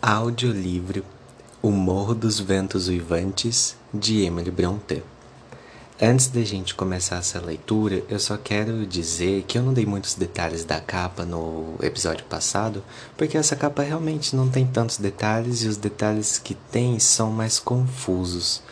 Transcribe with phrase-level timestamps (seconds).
[0.00, 1.04] Audiolivro
[1.60, 5.02] O Morro dos Ventos Uivantes, de Emily Brontë.
[6.00, 10.14] Antes da gente começar essa leitura, eu só quero dizer que eu não dei muitos
[10.14, 12.84] detalhes da capa no episódio passado,
[13.16, 17.58] porque essa capa realmente não tem tantos detalhes e os detalhes que tem são mais
[17.58, 18.62] confusos.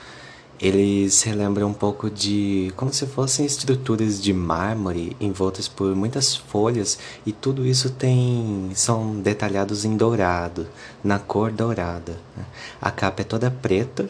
[0.59, 6.99] Eles relembram um pouco de como se fossem estruturas de mármore envoltas por muitas folhas
[7.27, 10.67] e tudo isso tem são detalhados em dourado,
[11.05, 12.19] na cor dourada.
[12.35, 12.45] Né?
[12.81, 14.09] A capa é toda preta,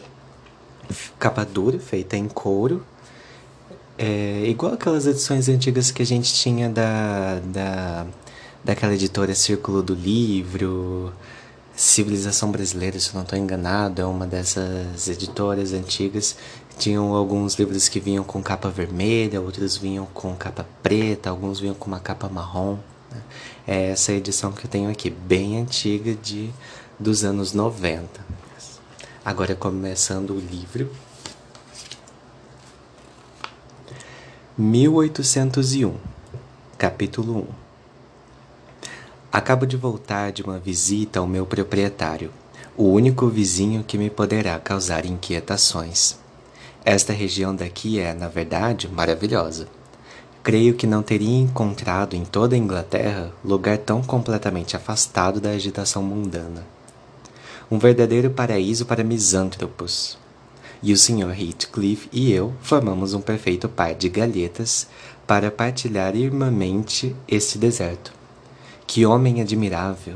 [1.19, 2.81] capa dura, feita em couro,
[3.97, 8.07] é igual aquelas edições antigas que a gente tinha da, da
[8.67, 11.13] daquela editora Círculo do Livro,
[11.77, 16.35] Civilização Brasileira, se eu não estou enganado, é uma dessas editoras antigas.
[16.79, 21.75] Tinham alguns livros que vinham com capa vermelha, outros vinham com capa preta, alguns vinham
[21.75, 22.79] com uma capa marrom.
[23.11, 23.21] Né?
[23.67, 26.49] É essa edição que eu tenho aqui, bem antiga, de
[26.99, 28.25] dos anos 90.
[29.23, 30.89] Agora começando o livro.
[34.57, 35.95] 1801,
[36.75, 37.66] capítulo 1
[39.37, 42.31] Acabo de voltar de uma visita ao meu proprietário,
[42.75, 46.17] o único vizinho que me poderá causar inquietações.
[46.83, 49.67] Esta região daqui é, na verdade, maravilhosa.
[50.41, 56.01] Creio que não teria encontrado em toda a Inglaterra lugar tão completamente afastado da agitação
[56.01, 56.65] mundana.
[57.69, 60.17] Um verdadeiro paraíso para misântropos.
[60.81, 61.39] E o Sr.
[61.39, 64.87] Heathcliff e eu formamos um perfeito par de galhetas
[65.27, 68.16] para partilhar irmãmente este deserto.
[68.87, 70.15] Que homem admirável!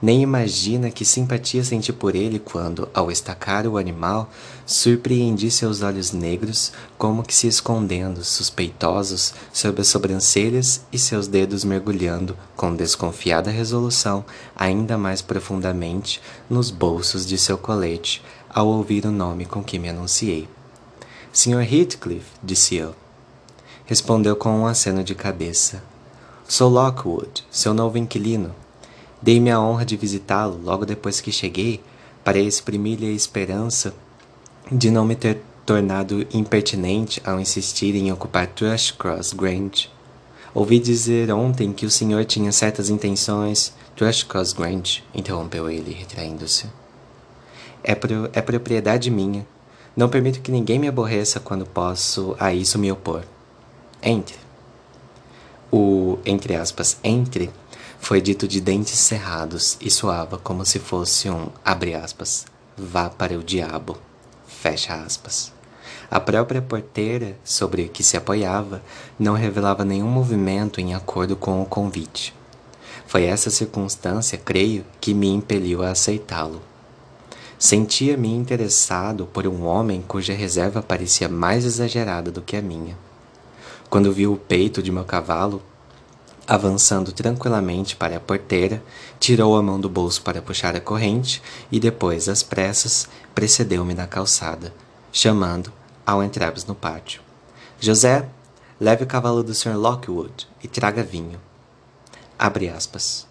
[0.00, 4.30] Nem imagina que simpatia senti por ele quando, ao estacar o animal,
[4.64, 11.64] surpreendi seus olhos negros como que se escondendo, suspeitosos, sob as sobrancelhas e seus dedos
[11.64, 19.10] mergulhando, com desconfiada resolução, ainda mais profundamente, nos bolsos de seu colete, ao ouvir o
[19.10, 20.48] nome com que me anunciei.
[21.32, 21.62] Sr.
[21.62, 22.94] Heathcliff, disse eu.
[23.86, 25.93] Respondeu com um aceno de cabeça.
[26.46, 28.54] Sou Lockwood, seu novo inquilino.
[29.20, 31.82] Dei-me a honra de visitá-lo logo depois que cheguei,
[32.22, 33.94] para exprimir-lhe a esperança
[34.70, 39.90] de não me ter tornado impertinente ao insistir em ocupar Thrushcross Grange.
[40.52, 43.72] Ouvi dizer ontem que o senhor tinha certas intenções.
[43.96, 46.66] Thrushcross Grange, interrompeu ele, retraindo-se.
[47.82, 49.46] É, pro, é propriedade minha.
[49.96, 53.24] Não permito que ninguém me aborreça quando posso a isso me opor.
[54.02, 54.43] Entre.
[55.76, 57.50] O, entre aspas, entre
[57.98, 62.46] foi dito de dentes cerrados e soava como se fosse um, abre aspas,
[62.78, 63.98] vá para o diabo,
[64.46, 65.52] fecha aspas.
[66.08, 68.80] A própria porteira sobre que se apoiava
[69.18, 72.32] não revelava nenhum movimento em acordo com o convite.
[73.08, 76.62] Foi essa circunstância, creio, que me impeliu a aceitá-lo.
[77.58, 82.96] Sentia-me interessado por um homem cuja reserva parecia mais exagerada do que a minha.
[83.94, 85.62] Quando viu o peito de meu cavalo,
[86.48, 88.82] avançando tranquilamente para a porteira,
[89.20, 91.40] tirou a mão do bolso para puxar a corrente
[91.70, 94.74] e depois, às pressas, precedeu-me na calçada,
[95.12, 95.72] chamando,
[96.04, 97.22] ao entrarmos no pátio:
[97.78, 98.28] José,
[98.80, 99.76] leve o cavalo do Sr.
[99.76, 101.40] Lockwood e traga vinho.
[102.36, 103.28] Abre aspas.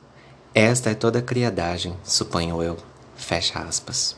[0.55, 2.77] Esta é toda a criadagem, suponho eu.
[3.17, 4.15] Fecha aspas.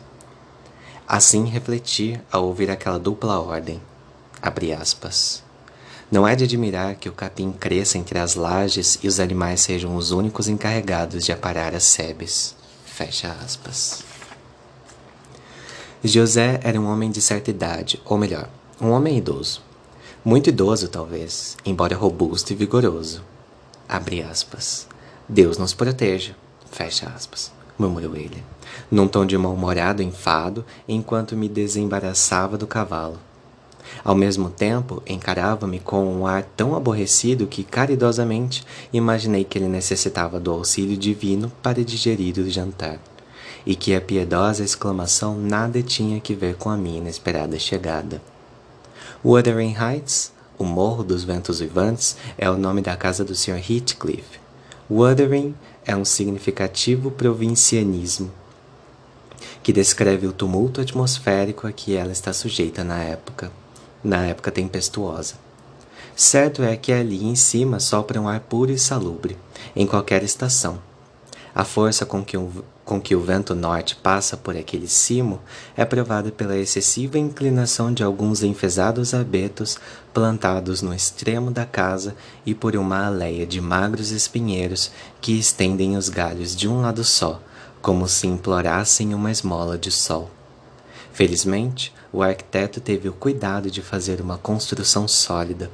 [1.07, 3.81] Assim refleti ao ouvir aquela dupla ordem.
[4.39, 5.43] Abre aspas.
[6.11, 9.95] Não é de admirar que o capim cresça entre as lajes e os animais sejam
[9.95, 12.55] os únicos encarregados de aparar as sebes.
[12.85, 14.03] Fecha aspas.
[16.03, 18.47] José era um homem de certa idade, ou melhor,
[18.79, 19.61] um homem idoso.
[20.23, 23.23] Muito idoso, talvez, embora robusto e vigoroso.
[23.89, 24.87] Abre aspas.
[25.27, 26.35] Deus nos proteja.
[26.71, 27.51] Fecha aspas.
[27.77, 28.43] Murmurou ele,
[28.89, 33.19] num tom de mal-humorado enfado, enquanto me desembaraçava do cavalo.
[34.03, 38.63] Ao mesmo tempo, encarava-me com um ar tão aborrecido que, caridosamente,
[38.93, 42.99] imaginei que ele necessitava do auxílio divino para digerir o jantar,
[43.65, 48.21] e que a piedosa exclamação nada tinha que ver com a minha inesperada chegada.
[49.23, 53.57] Wuthering Heights, o Morro dos Ventos Vivantes, é o nome da casa do Sr.
[53.57, 54.39] Heathcliff.
[54.89, 58.31] Wuthering é um significativo provincianismo
[59.63, 63.51] que descreve o tumulto atmosférico a que ela está sujeita na época
[64.05, 65.35] na época tempestuosa.
[66.15, 69.37] Certo é que ali em cima sopra um ar puro e salubre,
[69.75, 70.79] em qualquer estação.
[71.53, 75.41] A força com que, o, com que o vento norte passa por aquele cimo
[75.75, 79.77] é provada pela excessiva inclinação de alguns enfesados abetos
[80.13, 82.15] plantados no extremo da casa
[82.45, 87.41] e por uma aléia de magros espinheiros que estendem os galhos de um lado só,
[87.81, 90.29] como se implorassem uma esmola de sol.
[91.13, 95.69] Felizmente, o arquiteto teve o cuidado de fazer uma construção sólida.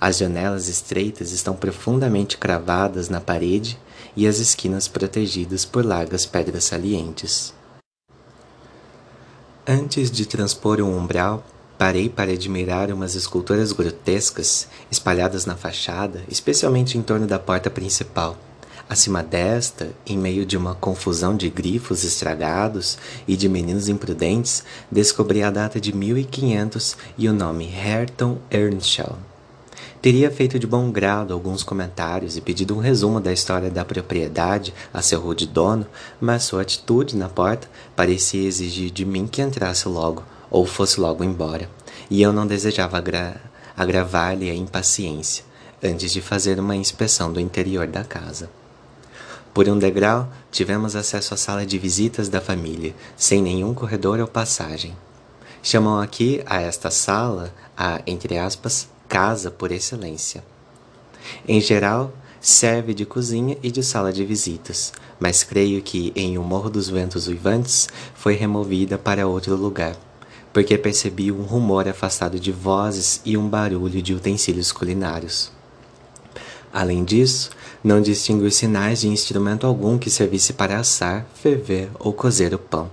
[0.00, 3.78] As janelas estreitas estão profundamente cravadas na parede
[4.16, 7.52] e as esquinas protegidas por largas pedras salientes.
[9.66, 11.44] Antes de transpor o umbral,
[11.76, 18.38] parei para admirar umas esculturas grotescas espalhadas na fachada, especialmente em torno da porta principal.
[18.88, 25.42] Acima desta, em meio de uma confusão de grifos estragados e de meninos imprudentes, descobri
[25.42, 29.16] a data de 1500 e o nome Herton Earnshaw.
[30.02, 34.74] Teria feito de bom grado alguns comentários e pedido um resumo da história da propriedade
[34.92, 35.86] a seu rude dono,
[36.20, 41.24] mas sua atitude na porta parecia exigir de mim que entrasse logo ou fosse logo
[41.24, 41.70] embora,
[42.10, 43.40] e eu não desejava agra
[43.74, 45.42] agravar-lhe a impaciência
[45.82, 48.50] antes de fazer uma inspeção do interior da casa.
[49.54, 54.26] Por um degrau, tivemos acesso à sala de visitas da família, sem nenhum corredor ou
[54.26, 54.96] passagem.
[55.62, 60.42] Chamam aqui a esta sala a, entre aspas, casa por excelência.
[61.46, 66.42] Em geral, serve de cozinha e de sala de visitas, mas creio que em O
[66.42, 69.96] Morro dos Ventos Uivantes foi removida para outro lugar,
[70.52, 75.52] porque percebi um rumor afastado de vozes e um barulho de utensílios culinários.
[76.72, 77.50] Além disso,
[77.84, 82.90] não distingo sinais de instrumento algum que servisse para assar, ferver ou cozer o pão.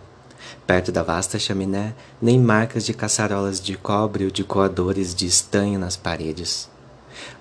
[0.68, 5.80] Perto da vasta chaminé, nem marcas de caçarolas de cobre ou de coadores de estanho
[5.80, 6.70] nas paredes.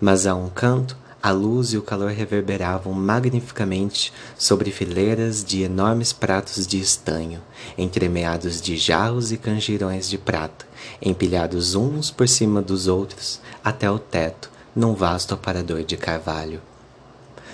[0.00, 6.12] Mas a um canto, a luz e o calor reverberavam magnificamente sobre fileiras de enormes
[6.12, 7.42] pratos de estanho,
[7.76, 10.64] entremeados de jarros e canjirões de prata,
[11.02, 16.69] empilhados uns por cima dos outros até o teto, num vasto aparador de carvalho.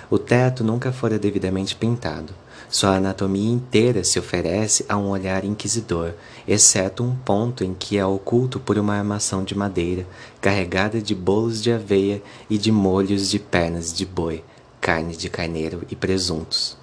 [0.08, 2.32] O teto nunca fora devidamente pintado.
[2.69, 6.14] Sua anatomia inteira se oferece a um olhar inquisidor,
[6.47, 10.06] exceto um ponto em que é oculto por uma armação de madeira,
[10.41, 14.44] carregada de bolos de aveia e de molhos de pernas de boi,
[14.81, 16.76] carne de carneiro e presuntos.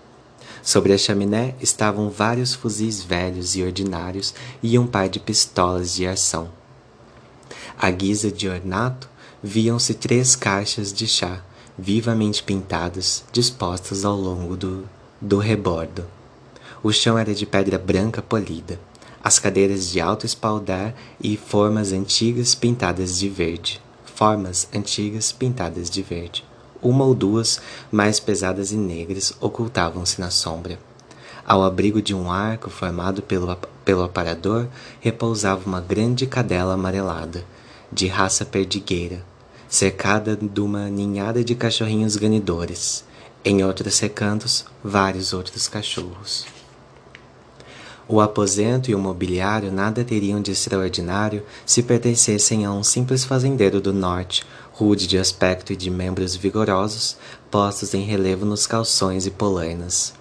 [0.61, 6.07] Sobre a chaminé estavam vários fuzis velhos e ordinários e um par de pistolas de
[6.07, 6.49] arção.
[7.77, 9.09] À guisa de ornato,
[9.41, 11.43] viam-se três caixas de chá,
[11.77, 14.83] vivamente pintadas, dispostas ao longo do,
[15.19, 16.05] do rebordo.
[16.83, 18.79] O chão era de pedra branca polida,
[19.23, 23.81] as cadeiras de alto espaldar e formas antigas pintadas de verde.
[24.03, 26.43] Formas antigas pintadas de verde.
[26.81, 27.61] Uma ou duas,
[27.91, 30.77] mais pesadas e negras, ocultavam-se na sombra.
[31.45, 34.67] Ao abrigo de um arco formado pelo, pelo aparador,
[34.99, 37.45] repousava uma grande cadela amarelada,
[37.91, 39.23] de raça perdigueira,
[39.73, 43.03] cercada de uma ninhada de cachorrinhos ganidores.
[43.43, 46.45] Em outros recantos, vários outros cachorros.
[48.07, 53.81] O aposento e o mobiliário nada teriam de extraordinário se pertencessem a um simples fazendeiro
[53.81, 57.17] do norte, rude de aspecto e de membros vigorosos,
[57.49, 60.13] postos em relevo nos calções e polainas.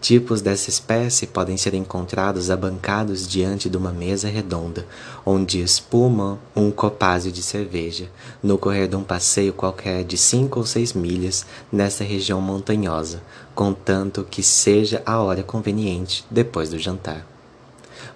[0.00, 4.86] Tipos dessa espécie podem ser encontrados abancados diante de uma mesa redonda,
[5.26, 8.08] onde espuma um copásio de cerveja,
[8.42, 13.22] no correr de um passeio qualquer de cinco ou seis milhas nessa região montanhosa,
[13.54, 17.26] contanto que seja a hora conveniente depois do jantar.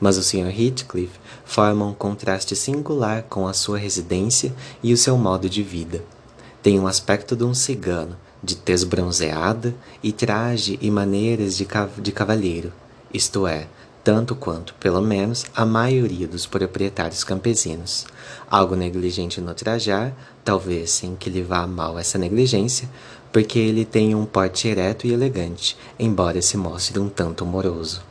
[0.00, 0.59] Mas o Sr.
[0.59, 1.12] Heathcliff
[1.44, 6.02] forma um contraste singular com a sua residência e o seu modo de vida.
[6.62, 11.90] Tem um aspecto de um cigano, de tez bronzeada e traje e maneiras de, cav
[11.98, 12.72] de cavalheiro,
[13.12, 13.66] isto é,
[14.04, 18.06] tanto quanto, pelo menos, a maioria dos proprietários campesinos.
[18.50, 20.12] Algo negligente no trajar,
[20.44, 22.88] talvez sem que lhe vá mal essa negligência,
[23.32, 28.02] porque ele tem um porte ereto e elegante, embora se mostre um tanto moroso.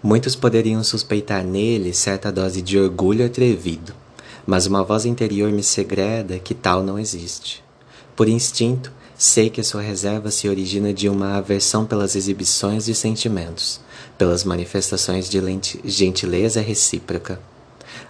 [0.00, 3.92] Muitos poderiam suspeitar nele certa dose de orgulho atrevido,
[4.46, 7.62] mas uma voz interior me segreda que tal não existe.
[8.14, 13.80] Por instinto, sei que sua reserva se origina de uma aversão pelas exibições de sentimentos,
[14.18, 15.40] pelas manifestações de
[15.84, 17.40] gentileza recíproca.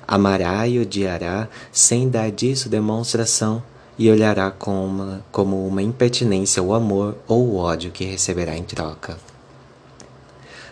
[0.07, 3.63] Amará e odiará sem dar disso demonstração
[3.99, 8.65] e olhará como uma, como uma impertinência o amor ou o ódio que receberá em
[8.65, 9.19] troca.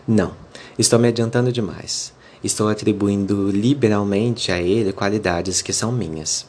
[0.06, 0.34] Não,
[0.78, 2.12] estou me adiantando demais.
[2.42, 6.46] Estou atribuindo liberalmente a ele qualidades que são minhas.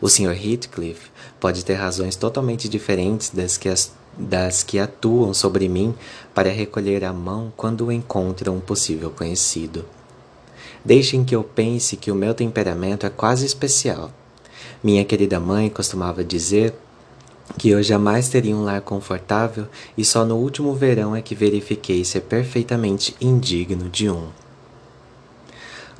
[0.00, 0.32] O Sr.
[0.32, 1.11] Heathcliff
[1.42, 5.92] pode ter razões totalmente diferentes das que, as, das que atuam sobre mim
[6.32, 9.84] para recolher a mão quando encontra um possível conhecido.
[10.84, 14.12] Deixem que eu pense que o meu temperamento é quase especial.
[14.84, 16.74] Minha querida mãe costumava dizer
[17.58, 19.66] que eu jamais teria um lar confortável
[19.98, 24.28] e só no último verão é que verifiquei ser perfeitamente indigno de um.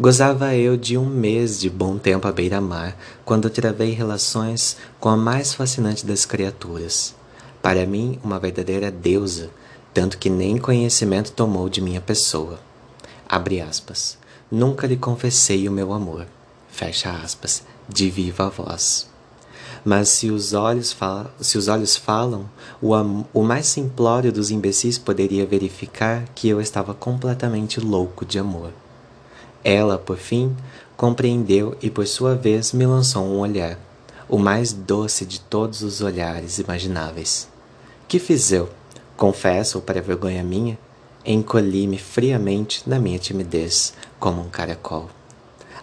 [0.01, 2.97] Gozava eu de um mês de bom tempo à beira-mar,
[3.27, 7.15] quando travei relações com a mais fascinante das criaturas.
[7.61, 9.51] Para mim, uma verdadeira deusa,
[9.93, 12.59] tanto que nem conhecimento tomou de minha pessoa.
[13.29, 14.17] Abre aspas.
[14.51, 16.27] Nunca lhe confessei o meu amor.
[16.71, 17.63] Fecha aspas.
[17.87, 19.11] De viva voz.
[19.85, 22.49] Mas se os olhos, falam, se os olhos falam,
[22.81, 22.95] o,
[23.35, 28.73] o mais simplório dos imbecis poderia verificar que eu estava completamente louco de amor.
[29.65, 30.57] Ela, por fim,
[30.97, 33.79] compreendeu e, por sua vez, me lançou um olhar,
[34.29, 37.49] o mais doce de todos os olhares imagináveis.
[38.09, 38.69] Que fiz eu?
[39.17, 40.79] Confesso, para vergonha minha,
[41.25, 45.09] encolhi-me friamente na minha timidez, como um caracol.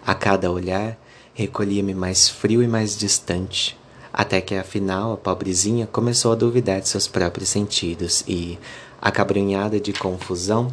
[0.06, 0.98] A cada olhar,
[1.32, 3.78] recolhia-me mais frio e mais distante,
[4.12, 8.58] até que afinal a pobrezinha começou a duvidar de seus próprios sentidos e,
[9.00, 10.72] acabrunhada de confusão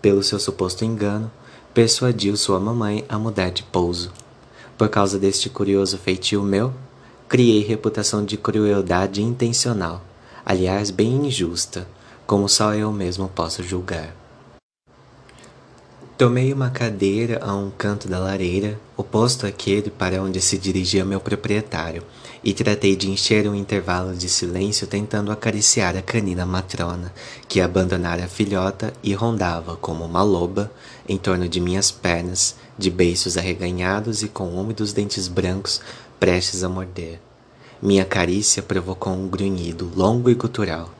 [0.00, 1.30] pelo seu suposto engano,
[1.76, 4.10] persuadiu sua mamãe a mudar de pouso.
[4.78, 6.72] Por causa deste curioso feitio meu,
[7.28, 10.02] criei reputação de crueldade intencional,
[10.42, 11.86] aliás bem injusta,
[12.26, 14.16] como só eu mesmo posso julgar.
[16.18, 21.20] Tomei uma cadeira a um canto da lareira, oposto àquele para onde se dirigia meu
[21.20, 22.02] proprietário,
[22.42, 27.12] e tratei de encher um intervalo de silêncio tentando acariciar a canina matrona,
[27.46, 30.72] que abandonara a filhota e rondava como uma loba
[31.06, 35.82] em torno de minhas pernas, de beiços arreganhados e com úmidos dentes brancos
[36.18, 37.20] prestes a morder.
[37.82, 40.95] Minha carícia provocou um grunhido longo e gutural.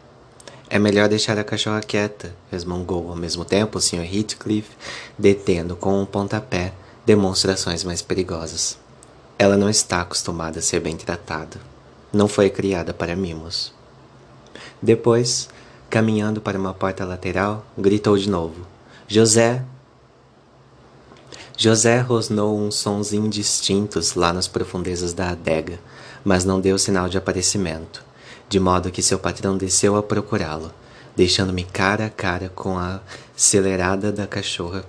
[0.69, 4.03] É melhor deixar a cachorra quieta, resmungou ao mesmo tempo o Sr.
[4.03, 4.69] Heathcliff,
[5.17, 6.73] detendo com um pontapé
[7.05, 8.77] demonstrações mais perigosas.
[9.39, 11.61] Ela não está acostumada a ser bem tratada.
[12.13, 13.73] Não foi criada para mimos.
[14.83, 15.49] Depois,
[15.89, 18.67] caminhando para uma porta lateral, gritou de novo:
[19.07, 19.63] José!
[21.57, 25.79] José rosnou uns sons indistintos lá nas profundezas da adega,
[26.25, 28.06] mas não deu sinal de aparecimento
[28.49, 30.73] de modo que seu patrão desceu a procurá-lo,
[31.17, 33.01] deixando-me cara a cara com a
[33.35, 34.85] acelerada da cachorra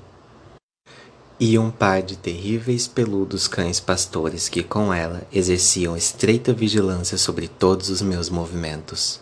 [1.39, 7.47] e um par de terríveis peludos cães pastores que com ela exerciam estreita vigilância sobre
[7.47, 9.19] todos os meus movimentos.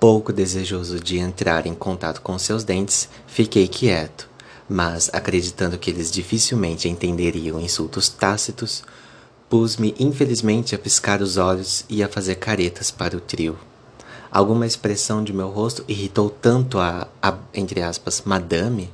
[0.00, 4.28] Pouco desejoso de entrar em contato com seus dentes, fiquei quieto,
[4.68, 8.82] mas acreditando que eles dificilmente entenderiam insultos tácitos,
[9.54, 13.56] Pus-me infelizmente a piscar os olhos e a fazer caretas para o trio.
[14.28, 18.90] Alguma expressão de meu rosto irritou tanto a, a entre aspas, madame,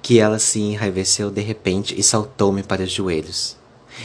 [0.00, 3.56] que ela se enraiveceu de repente e saltou-me para os joelhos.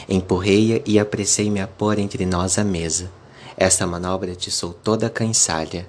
[0.08, 3.08] Empurrei-a e apressei-me a pôr entre nós a mesa.
[3.56, 5.86] Esta manobra atiçou toda a cansalha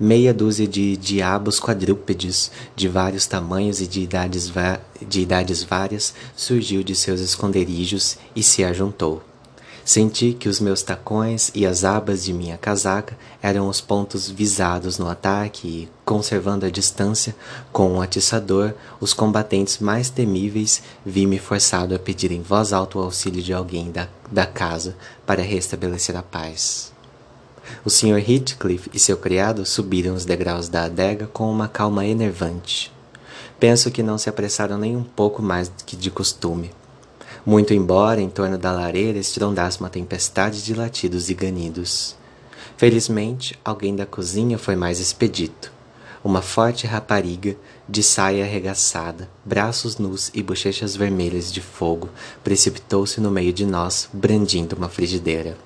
[0.00, 4.50] meia dúzia de diabos quadrúpedes de vários tamanhos e de idades,
[5.06, 9.22] de idades várias surgiu de seus esconderijos e se ajuntou.
[9.84, 14.98] Senti que os meus tacões e as abas de minha casaca eram os pontos visados
[14.98, 17.34] no ataque e, conservando a distância,
[17.72, 23.02] com um atiçador, os combatentes mais temíveis, vi-me forçado a pedir em voz alta o
[23.02, 26.92] auxílio de alguém da, da casa para restabelecer a paz.
[27.84, 28.18] O Sr.
[28.18, 32.92] Heathcliff e seu criado subiram os degraus da adega com uma calma enervante.
[33.58, 36.70] Penso que não se apressaram nem um pouco mais que de costume.
[37.44, 42.16] Muito embora em torno da lareira estrondasse uma tempestade de latidos e ganidos.
[42.76, 45.72] Felizmente, alguém da cozinha foi mais expedito.
[46.22, 47.56] Uma forte rapariga,
[47.88, 52.10] de saia arregaçada, braços nus e bochechas vermelhas de fogo,
[52.44, 55.56] precipitou-se no meio de nós, brandindo uma frigideira.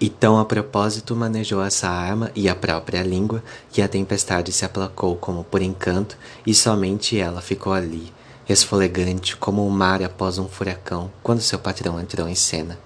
[0.00, 4.64] E tão a propósito manejou essa arma e a própria língua que a tempestade se
[4.64, 8.12] aplacou como por encanto e somente ela ficou ali,
[8.44, 12.78] resfolegante como o mar após um furacão quando seu patrão entrou em cena.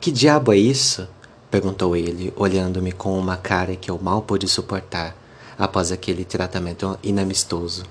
[0.00, 1.06] Que diabo é isso?
[1.50, 5.14] perguntou ele, olhando-me com uma cara que eu mal pude suportar
[5.58, 7.84] após aquele tratamento inamistoso.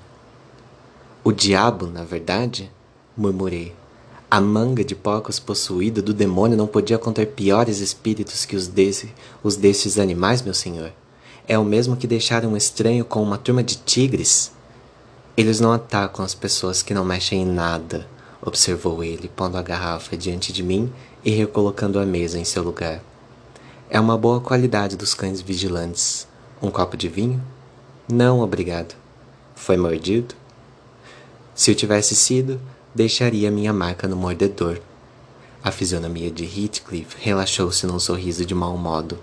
[1.23, 2.71] O diabo, na verdade?
[3.15, 3.75] murmurei.
[4.35, 9.13] A manga de porcos possuída do demônio não podia conter piores espíritos que os, desse,
[9.41, 10.91] os destes animais, meu senhor.
[11.47, 14.51] É o mesmo que deixar um estranho com uma turma de tigres.
[15.37, 18.09] Eles não atacam as pessoas que não mexem em nada,
[18.41, 20.91] observou ele, pondo a garrafa diante de mim
[21.23, 23.01] e recolocando a mesa em seu lugar.
[23.89, 26.27] É uma boa qualidade dos cães vigilantes.
[26.61, 27.41] Um copo de vinho?
[28.05, 28.95] Não, obrigado.
[29.55, 30.35] Foi mordido?
[31.55, 32.59] Se eu tivesse sido,
[32.95, 34.79] deixaria minha marca no mordedor.
[35.61, 39.19] A fisionomia de Heathcliff relaxou-se num sorriso de mau modo.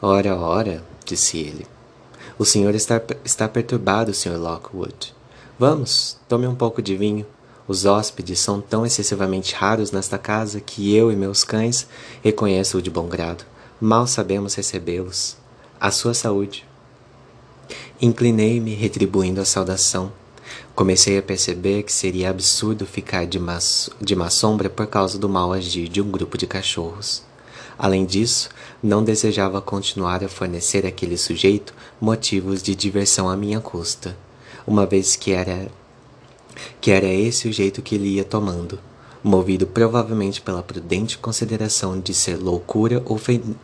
[0.00, 1.66] Ora, ora, disse ele.
[2.38, 4.38] O senhor está, está perturbado, Sr.
[4.38, 5.14] Lockwood.
[5.58, 7.26] Vamos, tome um pouco de vinho.
[7.66, 11.86] Os hóspedes são tão excessivamente raros nesta casa que eu e meus cães
[12.22, 13.44] reconheço-o de bom grado.
[13.78, 15.36] Mal sabemos recebê-los.
[15.78, 16.64] A sua saúde.
[18.00, 20.10] Inclinei-me, retribuindo a saudação.
[20.78, 23.58] Comecei a perceber que seria absurdo ficar de má,
[24.00, 27.24] de má sombra por causa do mal agir de um grupo de cachorros.
[27.76, 28.48] Além disso,
[28.80, 34.16] não desejava continuar a fornecer àquele sujeito motivos de diversão à minha custa,
[34.64, 35.68] uma vez que era
[36.80, 38.78] que era esse o jeito que ele ia tomando,
[39.22, 43.02] movido provavelmente pela prudente consideração de ser loucura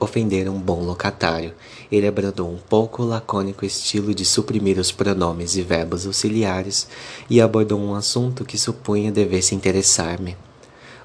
[0.01, 1.55] ofender um bom locatário.
[1.91, 6.89] Ele abrandou um pouco o lacônico estilo de suprimir os pronomes e verbos auxiliares
[7.29, 10.37] e abordou um assunto que supunha dever se interessar-me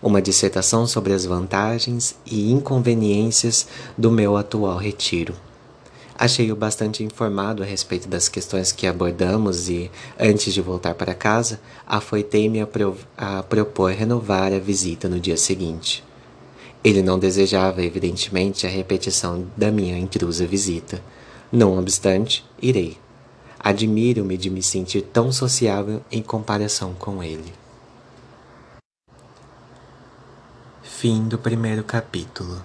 [0.02, 5.49] uma dissertação sobre as vantagens e inconveniências do meu atual retiro.
[6.22, 11.62] Achei-o bastante informado a respeito das questões que abordamos e, antes de voltar para casa,
[11.88, 16.04] afoitei-me a, pro a propor renovar a visita no dia seguinte.
[16.84, 21.02] Ele não desejava, evidentemente, a repetição da minha intrusa visita.
[21.50, 22.98] Não obstante, irei.
[23.58, 27.54] Admiro-me de me sentir tão sociável em comparação com ele.
[30.84, 32.62] Fim do primeiro capítulo.